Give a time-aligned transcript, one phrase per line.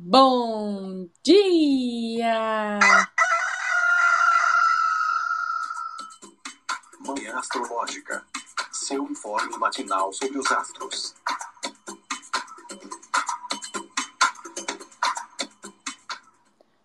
[0.00, 2.78] Bom dia!
[7.00, 8.24] Manhã Astrológica.
[8.70, 11.16] Seu informe matinal sobre os astros.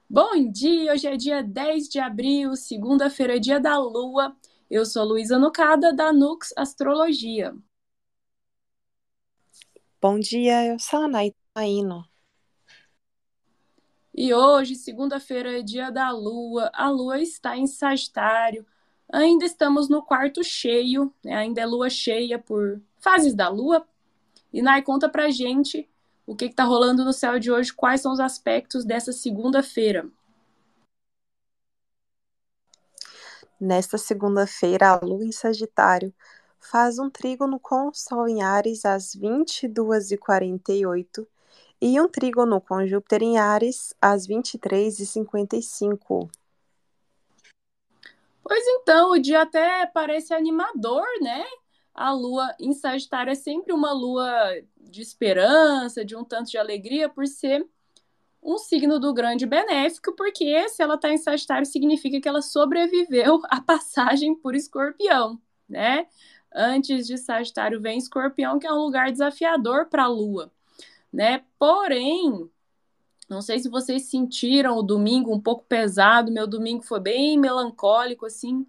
[0.09, 0.93] Bom dia!
[0.93, 4.35] Hoje é dia 10 de abril, segunda-feira, dia da lua.
[4.67, 7.55] Eu sou Luísa Nucada, da Nux Astrologia.
[10.01, 12.11] Bom dia, eu sou a Naitaíno.
[14.13, 16.69] E hoje, segunda-feira, é dia da lua.
[16.73, 18.65] A lua está em Sagitário.
[19.11, 21.35] Ainda estamos no quarto cheio, né?
[21.35, 23.87] ainda é lua cheia por fases da lua.
[24.51, 25.89] E Nai, conta pra gente
[26.27, 30.07] o que está rolando no céu de hoje, quais são os aspectos dessa segunda-feira.
[33.59, 36.13] Nesta segunda-feira, a Lua em Sagitário
[36.59, 41.25] faz um trígono com o Sol em Ares às 22h48
[41.81, 46.29] e um trígono com Júpiter em Ares às 23h55.
[48.43, 51.43] Pois então, o dia até parece animador, né?
[51.93, 54.27] A lua em Sagitário é sempre uma lua
[54.77, 57.65] de esperança, de um tanto de alegria, por ser
[58.41, 63.41] um signo do grande benéfico, porque se ela está em Sagitário, significa que ela sobreviveu
[63.49, 66.07] à passagem por Escorpião, né?
[66.53, 70.51] Antes de Sagitário vem Escorpião, que é um lugar desafiador para a Lua,
[71.13, 71.43] né?
[71.59, 72.49] Porém,
[73.29, 78.25] não sei se vocês sentiram o domingo um pouco pesado, meu domingo foi bem melancólico,
[78.25, 78.65] assim.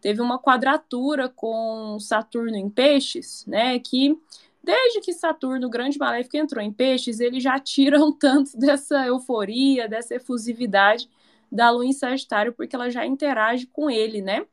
[0.00, 3.78] Teve uma quadratura com Saturno em Peixes, né?
[3.78, 4.18] Que
[4.64, 9.06] Desde que Saturno, o grande maléfico, entrou em peixes, ele já tira um tanto dessa
[9.06, 11.06] euforia, dessa efusividade
[11.52, 14.46] da lua em Sagitário, porque ela já interage com ele, né?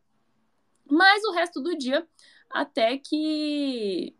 [0.85, 2.05] Mas o resto do dia,
[2.49, 4.13] até que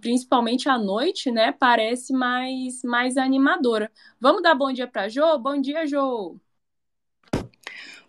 [0.00, 3.90] principalmente à noite, né, parece mais mais animadora.
[4.20, 5.38] Vamos dar bom dia para Jo?
[5.38, 6.38] Bom dia, Jo.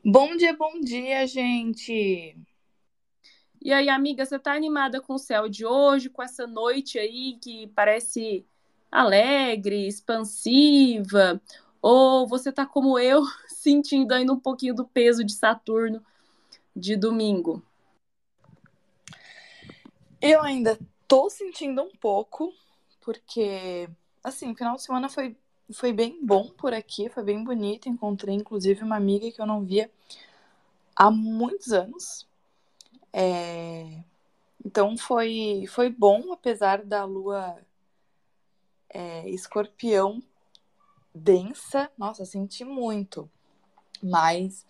[0.03, 2.37] Bom dia, bom dia, gente.
[3.61, 7.37] E aí, amiga, você tá animada com o céu de hoje, com essa noite aí
[7.41, 8.45] que parece
[8.89, 11.41] alegre, expansiva?
[11.81, 16.01] Ou você tá como eu, sentindo ainda um pouquinho do peso de Saturno
[16.73, 17.61] de domingo?
[20.21, 22.53] Eu ainda tô sentindo um pouco,
[23.01, 23.89] porque,
[24.23, 25.35] assim, final de semana foi,
[25.73, 27.89] foi bem bom por aqui, foi bem bonito.
[27.89, 29.89] Encontrei, inclusive, uma amiga que eu não via
[30.95, 32.27] há muitos anos.
[33.11, 34.03] É...
[34.63, 37.57] Então foi, foi bom, apesar da lua
[38.89, 40.21] é, escorpião
[41.15, 41.89] densa.
[41.97, 43.27] Nossa, senti muito.
[44.03, 44.63] Mas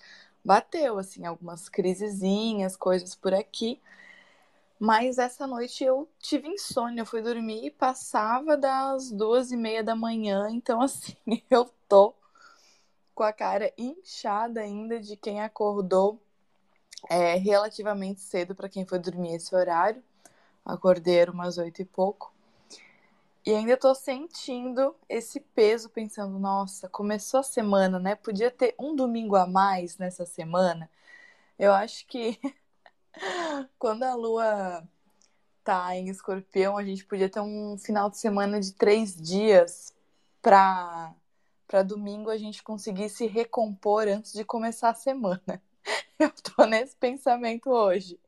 [0.46, 3.82] bateu, assim, algumas crisezinhas, coisas por aqui.
[4.80, 9.84] Mas essa noite eu tive insônia, eu fui dormir e passava das duas e meia
[9.84, 10.48] da manhã.
[10.50, 11.16] Então, assim,
[11.50, 12.16] eu tô
[13.14, 16.22] com a cara inchada ainda de quem acordou
[17.10, 20.04] é relativamente cedo para quem foi dormir esse horário.
[20.66, 22.34] Acordei umas oito e pouco.
[23.46, 28.16] E ainda estou sentindo esse peso, pensando, nossa, começou a semana, né?
[28.16, 30.90] Podia ter um domingo a mais nessa semana.
[31.58, 32.40] Eu acho que
[33.78, 34.88] quando a lua
[35.64, 39.94] tá em escorpião, a gente podia ter um final de semana de três dias
[40.42, 41.14] para
[41.68, 45.62] para domingo a gente conseguir se recompor antes de começar a semana.
[46.18, 48.20] eu tô nesse pensamento hoje.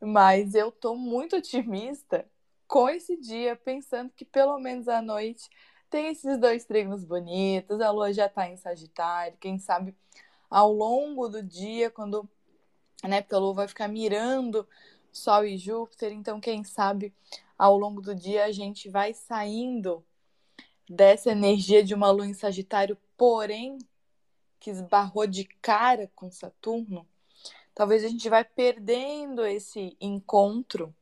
[0.00, 2.24] Mas eu tô muito otimista
[2.68, 5.50] com esse dia, pensando que pelo menos à noite
[5.90, 9.96] tem esses dois trígonos bonitos, a lua já tá em Sagitário, quem sabe
[10.48, 12.28] ao longo do dia, quando,
[13.04, 14.66] né, porque a lua vai ficar mirando
[15.12, 17.12] Sol e Júpiter, então quem sabe
[17.56, 20.04] ao longo do dia a gente vai saindo
[20.88, 23.78] dessa energia de uma lua em Sagitário, porém
[24.60, 27.06] que esbarrou de cara com Saturno,
[27.74, 30.94] talvez a gente vai perdendo esse encontro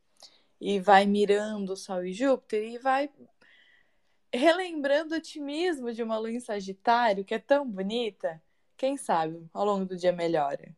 [0.61, 3.11] e vai mirando Sol e Júpiter e vai
[4.32, 8.43] relembrando o otimismo de uma lua em Sagitário, que é tão bonita.
[8.76, 10.75] Quem sabe ao longo do dia melhora.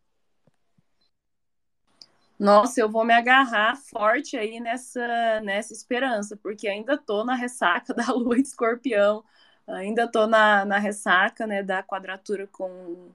[2.38, 7.94] Nossa, eu vou me agarrar forte aí nessa, nessa esperança, porque ainda tô na ressaca
[7.94, 9.24] da lua escorpião,
[9.66, 13.10] Ainda estou na, na ressaca, né, da quadratura com,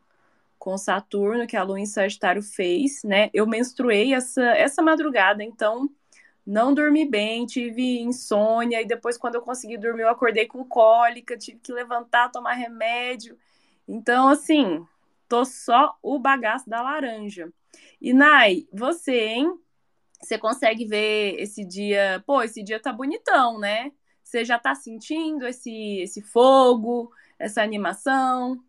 [0.59, 3.29] com Saturno, que a Lua em Sagitário fez, né?
[3.33, 5.89] Eu menstruei essa, essa madrugada, então
[6.45, 11.38] não dormi bem, tive insônia, e depois, quando eu consegui dormir, eu acordei com cólica,
[11.38, 13.38] tive que levantar, tomar remédio.
[13.88, 14.85] Então, assim,
[15.29, 17.51] tô só o bagaço da laranja.
[18.01, 19.59] E, Nai, você, hein?
[20.21, 22.23] Você consegue ver esse dia?
[22.25, 23.91] Pô, esse dia tá bonitão, né?
[24.23, 28.63] Você já está sentindo esse, esse fogo, essa animação?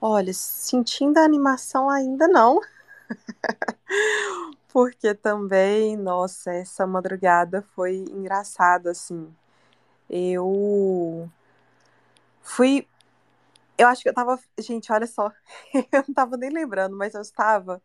[0.00, 2.60] Olha, sentindo a animação ainda não.
[4.68, 9.34] Porque também, nossa, essa madrugada foi engraçada, assim.
[10.08, 11.30] Eu
[12.42, 12.86] fui.
[13.78, 14.38] Eu acho que eu tava.
[14.58, 15.30] Gente, olha só.
[15.92, 17.82] Eu não tava nem lembrando, mas eu estava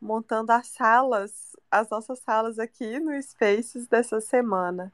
[0.00, 4.92] montando as salas, as nossas salas aqui no Spaces dessa semana.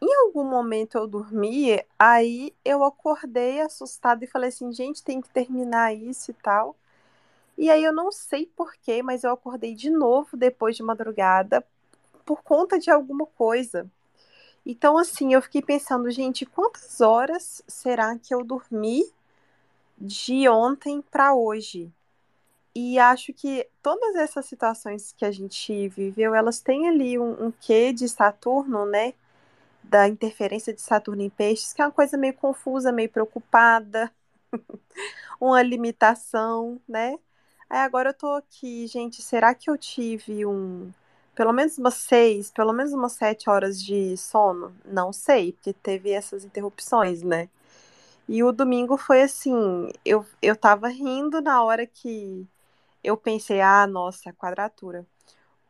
[0.00, 5.28] Em algum momento eu dormi, aí eu acordei assustada e falei assim, gente, tem que
[5.28, 6.74] terminar isso e tal.
[7.58, 11.64] E aí eu não sei porquê, mas eu acordei de novo depois de madrugada
[12.24, 13.90] por conta de alguma coisa.
[14.64, 19.04] Então, assim, eu fiquei pensando, gente, quantas horas será que eu dormi
[20.00, 21.92] de ontem para hoje?
[22.74, 27.52] E acho que todas essas situações que a gente viveu, elas têm ali um, um
[27.52, 29.14] quê de Saturno, né?
[29.84, 34.12] Da interferência de Saturno em peixes, que é uma coisa meio confusa, meio preocupada,
[35.40, 37.18] uma limitação, né?
[37.68, 40.92] Aí agora eu tô aqui, gente, será que eu tive um,
[41.34, 44.74] pelo menos umas seis, pelo menos umas sete horas de sono?
[44.84, 47.48] Não sei, porque teve essas interrupções, né?
[48.32, 52.46] E o domingo foi assim, eu, eu tava rindo na hora que
[53.02, 55.04] eu pensei, ah, nossa, quadratura.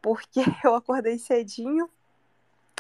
[0.03, 1.89] Porque eu acordei cedinho,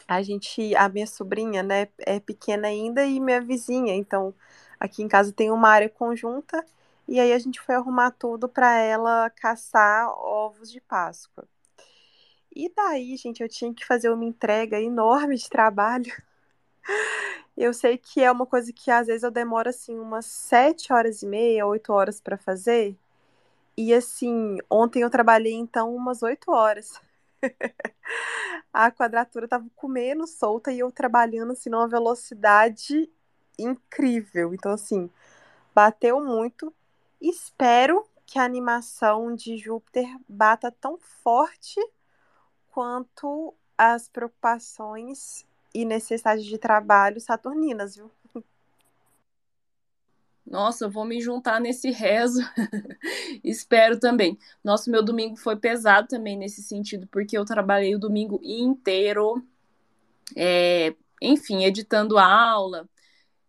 [0.06, 4.34] a gente, a minha sobrinha, né, é pequena ainda e minha vizinha, então
[4.78, 6.62] aqui em casa tem uma área conjunta
[7.08, 11.48] e aí a gente foi arrumar tudo para ela caçar ovos de Páscoa.
[12.54, 16.12] E daí, gente, eu tinha que fazer uma entrega enorme de trabalho.
[17.56, 21.22] Eu sei que é uma coisa que às vezes eu demoro assim umas sete horas
[21.22, 22.96] e meia, oito horas para fazer.
[23.76, 27.00] E assim, ontem eu trabalhei então umas oito horas.
[28.72, 33.10] A quadratura tava comendo solta e eu trabalhando assim numa velocidade
[33.58, 34.54] incrível.
[34.54, 35.10] Então assim,
[35.74, 36.72] bateu muito.
[37.20, 41.80] Espero que a animação de Júpiter bata tão forte
[42.70, 45.44] quanto as preocupações
[45.74, 48.10] e necessidades de trabalho saturninas, viu?
[50.50, 52.40] Nossa, eu vou me juntar nesse rezo.
[53.44, 54.36] Espero também.
[54.64, 59.46] Nosso meu domingo foi pesado também nesse sentido, porque eu trabalhei o domingo inteiro,
[60.36, 62.88] é, enfim, editando a aula.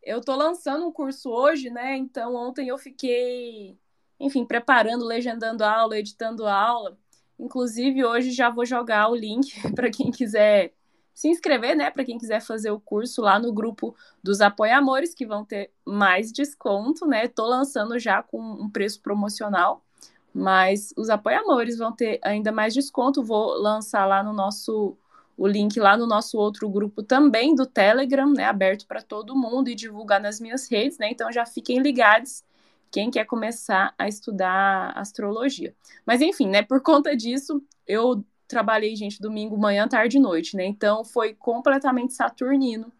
[0.04, 1.98] Eu tô lançando um curso hoje, né?
[1.98, 3.76] Então ontem eu fiquei,
[4.20, 6.98] enfim, preparando, legendando a aula, editando a aula.
[7.40, 10.74] Inclusive, hoje já vou jogar o link para quem quiser
[11.22, 11.92] se inscrever, né?
[11.92, 16.32] Para quem quiser fazer o curso lá no grupo dos apoiamores, que vão ter mais
[16.32, 17.28] desconto, né?
[17.28, 19.86] Tô lançando já com um preço promocional,
[20.34, 23.22] mas os apoiamores vão ter ainda mais desconto.
[23.22, 24.98] Vou lançar lá no nosso
[25.38, 28.46] o link lá no nosso outro grupo também do Telegram, né?
[28.46, 31.12] Aberto para todo mundo e divulgar nas minhas redes, né?
[31.12, 32.44] Então já fiquem ligados
[32.90, 35.76] quem quer começar a estudar astrologia.
[36.04, 40.66] Mas enfim, né, por conta disso, eu trabalhei, gente, domingo, manhã, tarde e noite, né?
[40.66, 42.92] Então foi completamente saturnino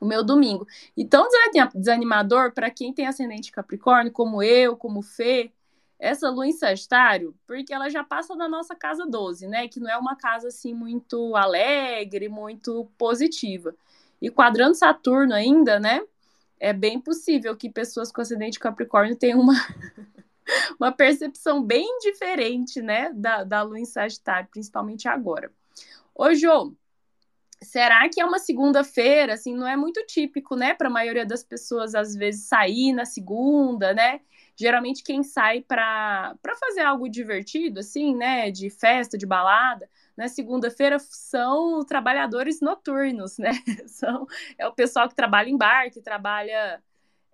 [0.00, 0.66] o meu domingo.
[0.96, 1.28] E tão
[1.74, 5.52] desanimador para quem tem ascendente Capricórnio, como eu, como Fê,
[5.98, 9.68] essa lua em Sagitário, porque ela já passa da nossa casa 12, né?
[9.68, 13.74] Que não é uma casa assim muito alegre, muito positiva.
[14.20, 16.02] E quadrando Saturno ainda, né?
[16.60, 19.54] é bem possível que pessoas com ascendente Capricórnio tenham uma,
[20.78, 25.52] uma percepção bem diferente, né, da, da lua em Sagitário, principalmente agora.
[26.14, 26.74] Ô, Jô,
[27.62, 31.42] será que é uma segunda-feira, assim, não é muito típico, né, para a maioria das
[31.42, 34.20] pessoas, às vezes, sair na segunda, né?
[34.56, 40.98] Geralmente quem sai para fazer algo divertido, assim, né, de festa, de balada, na segunda-feira
[40.98, 43.52] são trabalhadores noturnos, né?
[43.86, 44.26] São,
[44.58, 46.82] é o pessoal que trabalha em bar, que trabalha,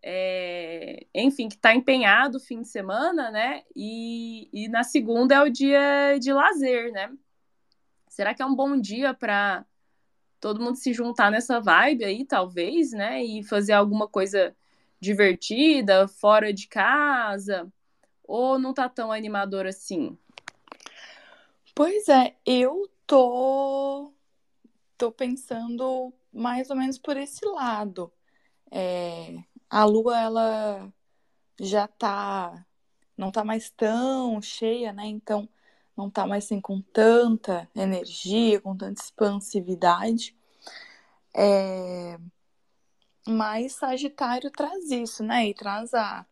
[0.09, 3.65] é, enfim, que está empenhado o fim de semana, né?
[3.75, 7.13] E, e na segunda é o dia de lazer, né?
[8.09, 9.67] Será que é um bom dia para
[10.41, 13.25] todo mundo se juntar nessa vibe aí, talvez, né?
[13.25, 14.57] E fazer alguma coisa
[15.01, 17.67] divertida, fora de casa?
[18.23, 20.17] Ou não tá tão animador assim?
[21.75, 24.13] Pois é, eu tô,
[24.97, 28.13] tô pensando mais ou menos por esse lado.
[28.71, 29.37] É,
[29.71, 30.93] a lua, ela
[31.61, 32.67] já tá,
[33.17, 35.07] não tá mais tão cheia, né?
[35.07, 35.49] Então,
[35.97, 40.37] não tá mais assim com tanta energia, com tanta expansividade.
[41.35, 42.19] É,
[43.29, 45.47] mas Sagitário traz isso, né?
[45.49, 46.25] E traz a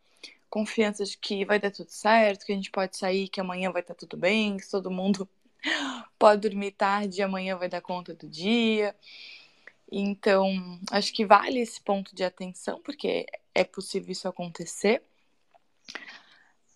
[0.49, 3.83] confiança de que vai dar tudo certo, que a gente pode sair, que amanhã vai
[3.83, 5.29] estar tudo bem, que todo mundo
[6.19, 8.95] pode dormir tarde e amanhã vai dar conta do dia.
[9.97, 15.05] Então, acho que vale esse ponto de atenção, porque é possível isso acontecer.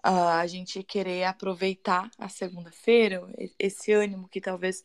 [0.06, 3.20] Uh, a gente querer aproveitar a segunda-feira,
[3.58, 4.84] esse ânimo que talvez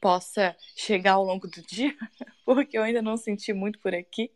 [0.00, 1.96] possa chegar ao longo do dia,
[2.44, 4.32] porque eu ainda não senti muito por aqui,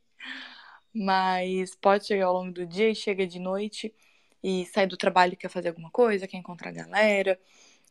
[0.94, 3.92] mas pode chegar ao longo do dia e chega de noite
[4.40, 7.40] e sai do trabalho quer fazer alguma coisa, quer encontrar a galera,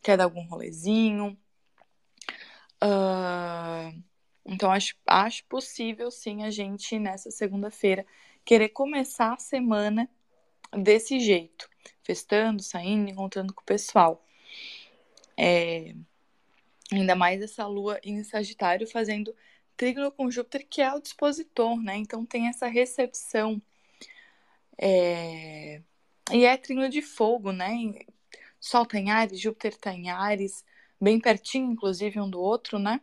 [0.01, 1.37] quer dar algum rolezinho.
[2.81, 4.10] Uh,
[4.45, 8.05] então, acho, acho possível, sim, a gente, nessa segunda-feira,
[8.43, 10.09] querer começar a semana
[10.73, 11.69] desse jeito,
[12.03, 14.25] festando, saindo, encontrando com o pessoal.
[15.37, 15.93] É,
[16.91, 19.35] ainda mais essa lua em Sagitário fazendo
[19.77, 21.97] trígono com Júpiter, que é o dispositor, né?
[21.97, 23.61] Então tem essa recepção.
[24.77, 25.81] É...
[26.31, 27.71] E é trígono de fogo, né?
[28.59, 30.63] Sol tá em Ares, Júpiter tá em Ares,
[30.99, 33.01] bem pertinho, inclusive, um do outro, né?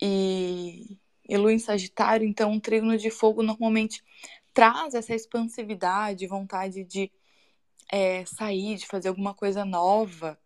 [0.00, 0.98] E,
[1.28, 4.02] e Lua em Sagitário, então um trígono de fogo normalmente
[4.52, 7.10] traz essa expansividade, vontade de
[7.90, 10.38] é, sair, de fazer alguma coisa nova.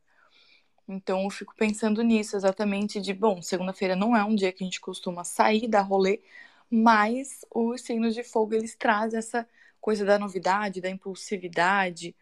[0.88, 4.66] Então eu fico pensando nisso, exatamente de, bom, segunda-feira não é um dia que a
[4.66, 6.22] gente costuma sair, dar rolê,
[6.70, 9.46] mas os signos de fogo, eles trazem essa
[9.80, 12.16] coisa da novidade, da impulsividade,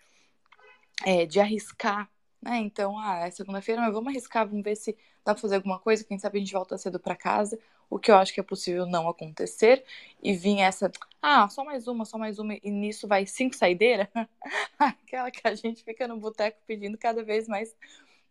[1.05, 2.11] é, de arriscar,
[2.43, 2.59] né?
[2.59, 6.19] Então, ah, é segunda-feira, mas vamos arriscar, vamos ver se dá fazer alguma coisa, quem
[6.19, 7.59] sabe a gente volta cedo para casa,
[7.91, 9.85] o que eu acho que é possível não acontecer,
[10.23, 10.91] e vir essa,
[11.21, 14.07] ah, só mais uma, só mais uma, e nisso vai cinco saideiras,
[14.79, 17.75] aquela que a gente fica no boteco pedindo cada vez mais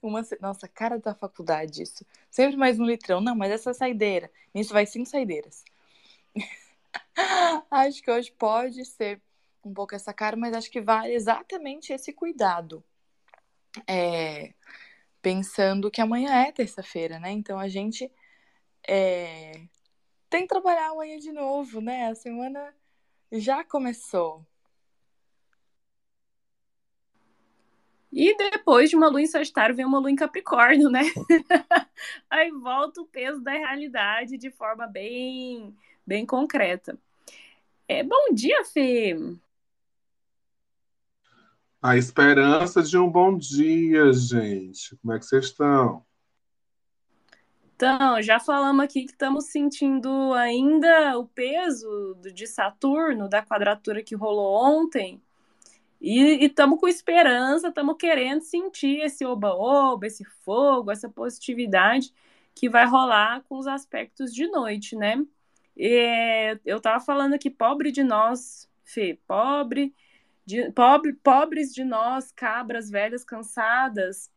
[0.02, 4.72] uma, nossa, cara da faculdade isso, sempre mais um litrão, não, mas essa saideira, nisso
[4.72, 5.66] vai cinco saideiras.
[7.70, 9.22] acho que hoje pode ser
[9.66, 12.84] um pouco essa cara, mas acho que vale exatamente esse cuidado.
[13.88, 14.54] É,
[15.26, 17.32] pensando que amanhã é terça-feira, né?
[17.32, 18.12] Então a gente
[18.88, 19.60] é,
[20.30, 22.10] tem que trabalhar amanhã de novo, né?
[22.10, 22.72] A semana
[23.32, 24.46] já começou.
[28.14, 31.02] E depois de uma lua em Sagitário vem uma lua em Capricórnio, né?
[32.30, 37.00] Aí volta o peso da realidade de forma bem, bem concreta.
[37.88, 39.18] É, bom dia, Fê
[41.86, 44.96] a esperança de um bom dia, gente.
[44.98, 46.04] Como é que vocês estão?
[47.76, 54.16] Então, já falamos aqui que estamos sentindo ainda o peso de Saturno, da quadratura que
[54.16, 55.22] rolou ontem.
[56.02, 62.12] E estamos com esperança, estamos querendo sentir esse oba-oba, esse fogo, essa positividade
[62.56, 65.24] que vai rolar com os aspectos de noite, né?
[65.78, 69.94] E, eu estava falando aqui, pobre de nós, Fê, pobre
[70.46, 74.30] de, pobre, pobres de nós, cabras velhas cansadas,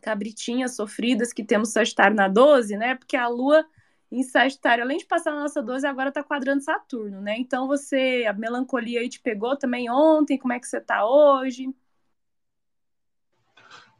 [0.00, 2.94] cabritinhas sofridas que temos Sagitário na 12, né?
[2.94, 3.64] Porque a Lua
[4.10, 7.36] em Sagitário, além de passar na nossa 12, agora tá quadrando Saturno, né?
[7.38, 11.74] Então você, a melancolia aí te pegou também ontem, como é que você tá hoje?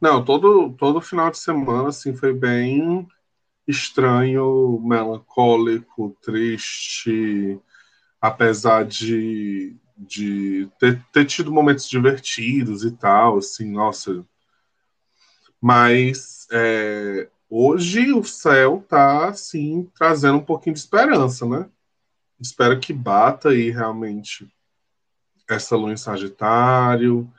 [0.01, 3.07] Não, todo, todo final de semana, assim, foi bem
[3.67, 7.59] estranho, melancólico, triste,
[8.19, 14.25] apesar de de ter, ter tido momentos divertidos e tal, assim, nossa.
[15.61, 21.69] Mas é, hoje o céu tá, assim, trazendo um pouquinho de esperança, né?
[22.39, 24.49] Espero que bata aí realmente
[25.49, 27.29] essa lua em Sagitário,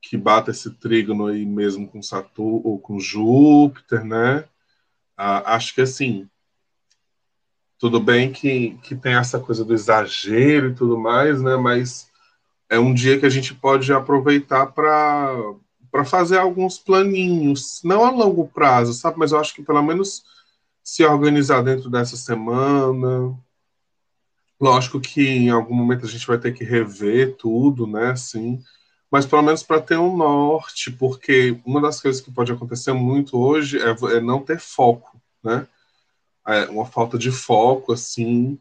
[0.00, 4.44] que bata esse trígono aí mesmo com Saturno ou com Júpiter, né?
[5.16, 6.28] Ah, acho que assim,
[7.82, 11.56] tudo bem que, que tem essa coisa do exagero e tudo mais, né?
[11.56, 12.08] Mas
[12.70, 18.46] é um dia que a gente pode aproveitar para fazer alguns planinhos, não a longo
[18.46, 19.18] prazo, sabe?
[19.18, 20.22] Mas eu acho que pelo menos
[20.80, 23.36] se organizar dentro dessa semana.
[24.60, 28.12] Lógico que em algum momento a gente vai ter que rever tudo, né?
[28.12, 28.62] Assim,
[29.10, 33.36] mas pelo menos para ter um norte, porque uma das coisas que pode acontecer muito
[33.36, 35.66] hoje é, é não ter foco, né?
[36.46, 38.58] É, uma falta de foco, assim.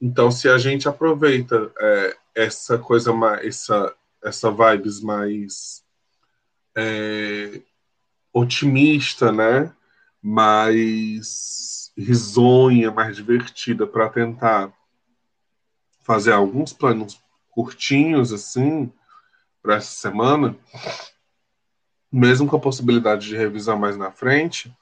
[0.00, 5.84] Então, se a gente aproveita é, essa coisa mais, essa, essa vibes mais
[6.76, 7.60] é,
[8.32, 9.72] otimista, né?
[10.22, 14.72] Mais risonha, mais divertida para tentar
[16.02, 18.90] fazer alguns planos curtinhos assim
[19.62, 20.56] para essa semana,
[22.10, 24.74] mesmo com a possibilidade de revisar mais na frente,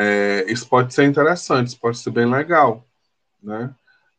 [0.00, 2.86] é, isso pode ser interessante, isso pode ser bem legal,
[3.42, 3.74] né?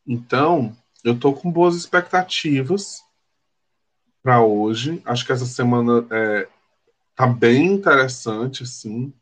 [0.06, 3.02] Então, eu estou com boas expectativas
[4.22, 5.02] para hoje.
[5.06, 6.50] Acho que essa semana é,
[7.16, 9.14] tá bem interessante, assim.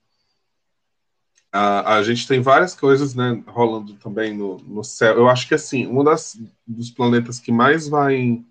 [1.51, 5.15] a, a gente tem várias coisas né, rolando também no, no céu.
[5.15, 8.43] Eu acho que assim, um das, dos planetas que mais vai.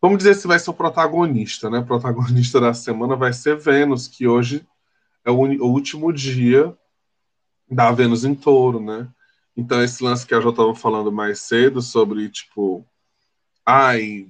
[0.00, 1.80] Vamos dizer se vai ser o protagonista, né?
[1.80, 4.66] O protagonista da semana vai ser Vênus, que hoje
[5.22, 6.74] é o, o último dia
[7.70, 9.08] da Vênus em touro, né?
[9.56, 12.84] Então, esse lance que a já estava falando mais cedo sobre, tipo,
[13.64, 14.28] ai,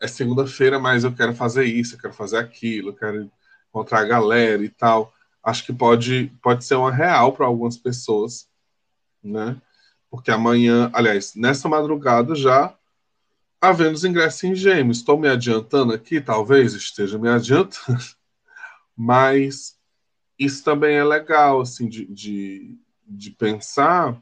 [0.00, 3.30] é segunda-feira, mas eu quero fazer isso, eu quero fazer aquilo, eu quero
[3.68, 5.12] encontrar a galera e tal.
[5.42, 8.48] Acho que pode, pode ser uma real para algumas pessoas,
[9.22, 9.60] né?
[10.10, 12.74] Porque amanhã, aliás, nessa madrugada já
[13.60, 14.98] a Vênus ingressa em Gêmeos.
[14.98, 18.04] Estou me adiantando aqui, talvez esteja me adiantando,
[18.96, 19.75] mas
[20.38, 24.20] isso também é legal, assim, de, de, de pensar,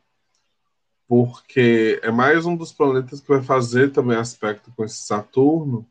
[1.06, 5.86] porque é mais um dos planetas que vai fazer também aspecto com esse Saturno,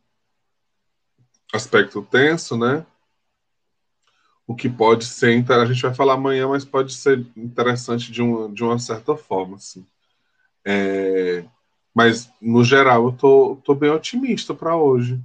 [1.54, 2.86] aspecto tenso, né?
[4.46, 8.50] O que pode ser, a gente vai falar amanhã, mas pode ser interessante de uma,
[8.50, 9.86] de uma certa forma, assim.
[10.66, 11.46] É,
[11.94, 15.22] mas, no geral, eu tô, tô bem otimista para hoje.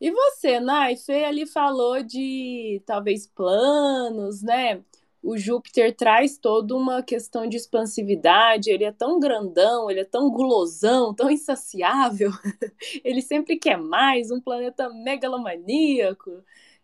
[0.00, 0.96] E você, Nai?
[0.96, 4.82] Fê ali falou de talvez planos, né?
[5.22, 10.30] O Júpiter traz toda uma questão de expansividade, ele é tão grandão, ele é tão
[10.30, 12.30] gulosão, tão insaciável,
[13.04, 16.30] ele sempre quer mais, um planeta megalomaníaco,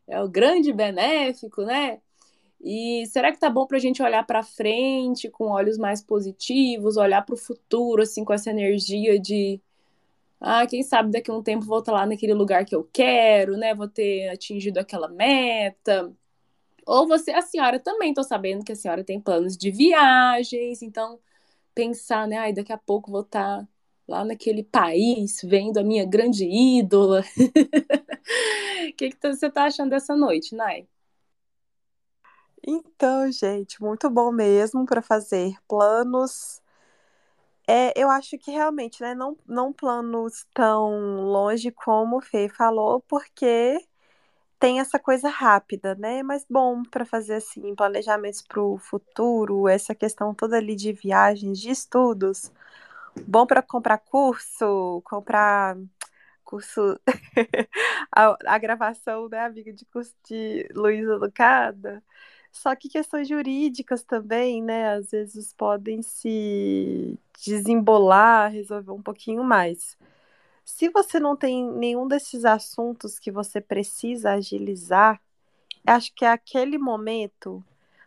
[0.08, 2.00] é o grande benéfico, né?
[2.60, 6.96] E será que tá bom para a gente olhar para frente com olhos mais positivos,
[6.96, 9.60] olhar para o futuro assim com essa energia de
[10.44, 13.56] ah, quem sabe daqui a um tempo vou estar lá naquele lugar que eu quero,
[13.56, 13.74] né?
[13.74, 16.12] Vou ter atingido aquela meta.
[16.86, 21.18] Ou você, a senhora também, tô sabendo que a senhora tem planos de viagens, então
[21.74, 22.38] pensar, né?
[22.38, 23.66] Ai, daqui a pouco vou estar
[24.08, 27.22] lá naquele país vendo a minha grande ídola.
[28.90, 30.86] O que, que você tá achando dessa noite, Nai?
[32.66, 36.62] Então, gente, muito bom mesmo para fazer planos
[37.66, 43.00] é, eu acho que realmente, né, não, não planos tão longe como o Fê falou,
[43.08, 43.78] porque
[44.58, 46.22] tem essa coisa rápida, né?
[46.22, 51.60] Mas bom para fazer assim planejamentos para o futuro, essa questão toda ali de viagens,
[51.60, 52.52] de estudos,
[53.26, 55.76] bom para comprar curso, comprar
[56.44, 56.98] curso
[58.12, 62.02] a, a gravação, né, amiga de curso de Luísa Lucada.
[62.54, 69.98] Só que questões jurídicas também, né, às vezes podem se desembolar, resolver um pouquinho mais.
[70.64, 75.20] Se você não tem nenhum desses assuntos que você precisa agilizar,
[75.84, 77.62] acho que é aquele momento,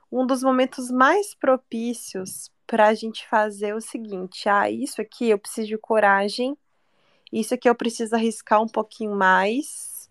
[0.09, 5.37] um dos momentos mais propícios para a gente fazer o seguinte: ah, isso aqui eu
[5.37, 6.57] preciso de coragem,
[7.33, 10.09] isso aqui eu preciso arriscar um pouquinho mais,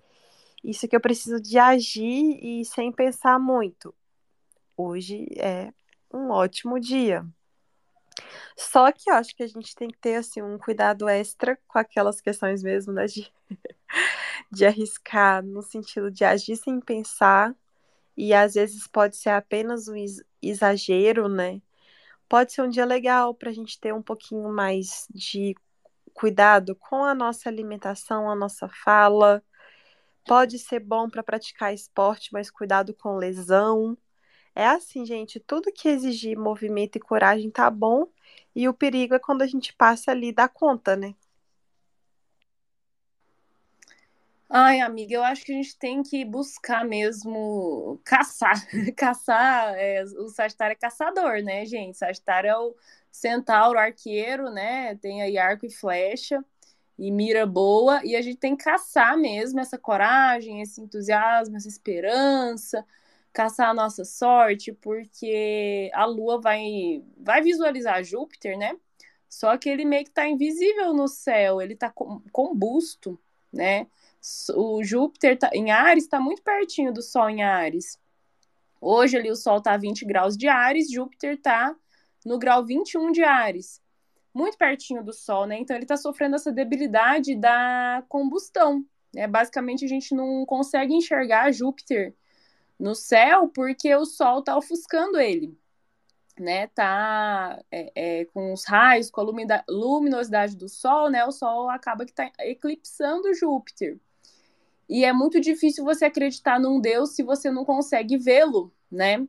[0.63, 3.95] isso aqui eu preciso de agir e sem pensar muito
[4.77, 5.73] hoje é
[6.13, 7.27] um ótimo dia.
[8.57, 11.79] Só que eu acho que a gente tem que ter assim um cuidado extra com
[11.79, 13.31] aquelas questões mesmo, né, de,
[14.51, 17.55] de arriscar no sentido de agir sem pensar
[18.17, 19.95] e às vezes pode ser apenas um
[20.43, 21.61] exagero, né?
[22.29, 25.55] Pode ser um dia legal para a gente ter um pouquinho mais de
[26.15, 29.43] cuidado com a nossa alimentação, a nossa fala.
[30.27, 33.97] Pode ser bom para praticar esporte, mas cuidado com lesão.
[34.57, 38.09] É assim, gente, tudo que exigir movimento e coragem tá bom,
[38.55, 41.15] e o perigo é quando a gente passa ali da conta, né?
[44.49, 48.55] Ai, amiga, eu acho que a gente tem que buscar mesmo caçar.
[48.97, 51.99] caçar, é, o Sagitário é caçador, né, gente?
[51.99, 52.75] Sagitário é o
[53.11, 54.95] centauro arqueiro, né?
[54.97, 56.43] Tem aí arco e flecha
[56.99, 61.69] e mira boa, e a gente tem que caçar mesmo essa coragem, esse entusiasmo, essa
[61.69, 62.83] esperança
[63.37, 68.75] caçar a nossa sorte, porque a Lua vai, vai visualizar Júpiter, né?
[69.29, 71.93] Só que ele meio que está invisível no céu, ele está
[72.33, 73.21] combusto,
[73.53, 73.89] né?
[74.55, 78.01] O Júpiter tá, em Ares está muito pertinho do Sol em Ares.
[78.81, 81.77] Hoje ali o Sol está a 20 graus de Ares, Júpiter está
[82.25, 83.83] no grau 21 de Ares.
[84.33, 85.59] Muito pertinho do Sol, né?
[85.59, 88.83] Então ele está sofrendo essa debilidade da combustão.
[89.15, 89.27] Né?
[89.27, 92.15] Basicamente a gente não consegue enxergar Júpiter
[92.79, 95.59] no céu porque o Sol está ofuscando ele,
[96.39, 96.67] né?
[96.69, 99.25] Tá é, é, com os raios, com a
[99.69, 101.25] luminosidade do Sol, né?
[101.25, 103.99] O Sol acaba que está eclipsando Júpiter.
[104.89, 109.27] E é muito difícil você acreditar num Deus se você não consegue vê-lo, né?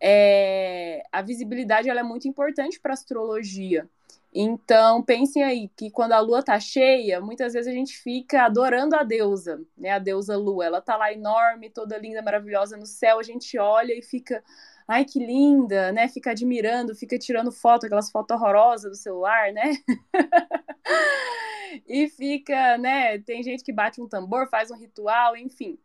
[0.00, 3.88] É, a visibilidade ela é muito importante para astrologia.
[4.36, 8.96] Então, pensem aí que quando a lua tá cheia, muitas vezes a gente fica adorando
[8.96, 9.90] a deusa, né?
[9.90, 10.64] A deusa lua.
[10.64, 13.20] Ela tá lá enorme, toda linda, maravilhosa no céu.
[13.20, 14.42] A gente olha e fica,
[14.88, 16.08] ai que linda, né?
[16.08, 19.76] Fica admirando, fica tirando foto, aquelas fotos horrorosas do celular, né?
[21.86, 23.20] e fica, né?
[23.20, 25.78] Tem gente que bate um tambor, faz um ritual, enfim.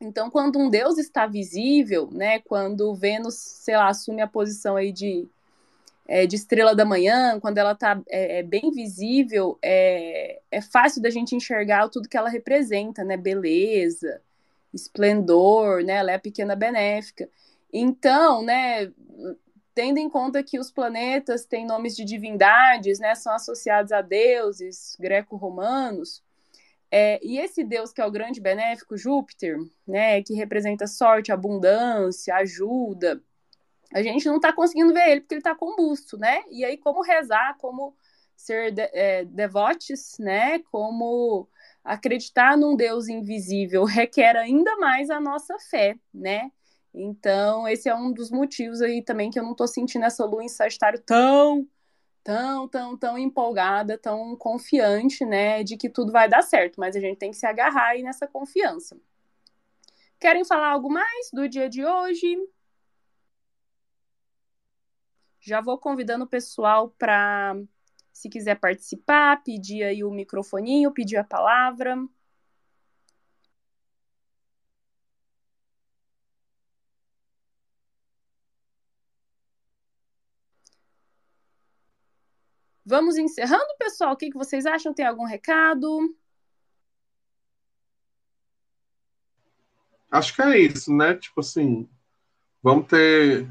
[0.00, 2.40] Então, quando um deus está visível, né?
[2.40, 5.28] Quando Vênus, sei lá, assume a posição aí de
[6.08, 11.02] é, de estrela da manhã, quando ela está é, é, bem visível, é, é fácil
[11.02, 13.16] da gente enxergar tudo que ela representa, né?
[13.16, 14.20] Beleza,
[14.72, 15.94] esplendor, né?
[15.94, 17.28] Ela é a pequena benéfica.
[17.72, 18.92] Então, né?
[19.74, 23.14] Tendo em conta que os planetas têm nomes de divindades, né?
[23.14, 26.22] São associados a deuses greco-romanos.
[26.88, 30.22] É, e esse deus que é o grande benéfico, Júpiter, né?
[30.22, 33.20] Que representa sorte, abundância, ajuda
[33.96, 36.42] a gente não está conseguindo ver ele porque ele está combusto, né?
[36.50, 37.96] E aí, como rezar, como
[38.36, 40.58] ser de, é, devotes, né?
[40.70, 41.48] Como
[41.82, 46.52] acreditar num Deus invisível requer ainda mais a nossa fé, né?
[46.92, 50.44] Então, esse é um dos motivos aí também que eu não estou sentindo essa lua
[50.44, 51.66] em Sagitário tão,
[52.22, 57.00] tão, tão, tão empolgada, tão confiante, né, de que tudo vai dar certo, mas a
[57.00, 58.96] gente tem que se agarrar aí nessa confiança.
[60.18, 62.36] Querem falar algo mais do dia de hoje?
[65.46, 67.54] Já vou convidando o pessoal para,
[68.12, 71.96] se quiser participar, pedir aí o microfoninho, pedir a palavra.
[82.84, 84.14] Vamos encerrando, pessoal.
[84.14, 84.92] O que, vocês acham?
[84.92, 86.12] Tem algum recado?
[90.10, 91.14] Acho que é isso, né?
[91.14, 91.88] Tipo assim,
[92.60, 93.48] vamos ter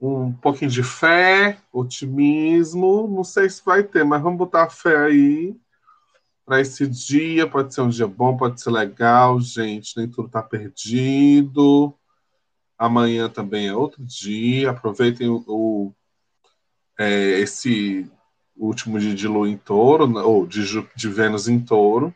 [0.00, 3.06] um pouquinho de fé, otimismo.
[3.08, 5.54] Não sei se vai ter, mas vamos botar fé aí
[6.44, 7.46] para esse dia.
[7.46, 9.96] Pode ser um dia bom, pode ser legal, gente.
[9.96, 11.94] Nem tudo está perdido.
[12.78, 14.70] Amanhã também é outro dia.
[14.70, 15.94] Aproveitem o, o
[16.98, 18.10] é, esse
[18.56, 20.64] último dia de Lua em Touro, né, ou de,
[20.96, 22.14] de Vênus em Touro.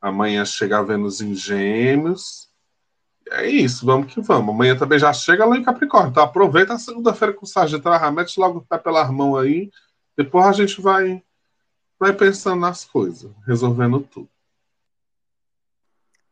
[0.00, 2.51] Amanhã chega a Vênus em Gêmeos
[3.32, 4.54] é isso, vamos que vamos.
[4.54, 6.10] Amanhã também já chega lá em Capricórnio.
[6.10, 9.70] Então aproveita a segunda-feira com o Sagitário, mete logo o pé pela mão aí.
[10.16, 11.22] Depois a gente vai,
[11.98, 14.28] vai pensando nas coisas, resolvendo tudo.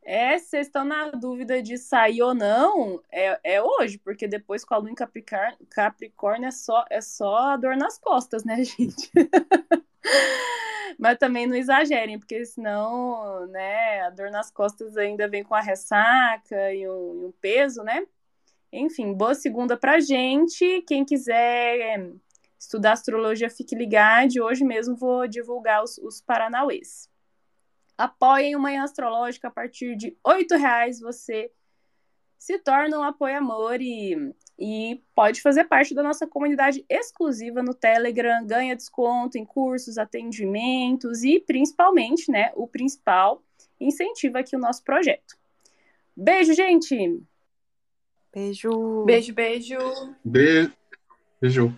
[0.03, 4.75] É, vocês estão na dúvida de sair ou não, é, é hoje, porque depois com
[4.75, 9.11] a lua em Capricórnio, Capricórnio é só, é só a dor nas costas, né, gente?
[10.99, 15.61] Mas também não exagerem, porque senão, né, a dor nas costas ainda vem com a
[15.61, 18.07] ressaca e um, e um peso, né?
[18.73, 20.83] Enfim, boa segunda pra gente.
[20.83, 22.13] Quem quiser
[22.59, 24.37] estudar astrologia, fique ligado.
[24.43, 27.09] Hoje mesmo vou divulgar os, os Paranauês.
[27.97, 31.01] Apoiem o Manhã Astrológica a partir de R$ reais.
[31.01, 31.51] Você
[32.39, 38.47] se torna um apoio-amor e e pode fazer parte da nossa comunidade exclusiva no Telegram,
[38.47, 43.43] ganha desconto em cursos, atendimentos e principalmente, né, o principal,
[43.81, 45.39] incentiva aqui o nosso projeto.
[46.15, 47.23] Beijo, gente!
[48.33, 49.05] Beijo!
[49.07, 49.79] Beijo, beijo!
[50.23, 50.73] Beijo!
[51.41, 51.75] Beijo!